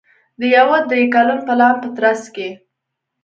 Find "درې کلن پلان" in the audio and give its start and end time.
0.89-1.75